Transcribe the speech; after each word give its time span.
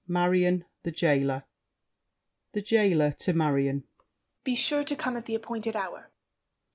Marion, 0.07 0.65
The 0.81 0.89
Jailer 0.89 1.43
THE 2.53 2.61
JAILER 2.63 3.11
(to 3.19 3.33
Marion.) 3.33 3.83
Be 4.43 4.55
sure 4.55 4.83
to 4.83 4.95
come 4.95 5.15
at 5.15 5.27
the 5.27 5.35
appointed 5.35 5.75
hour. 5.75 6.09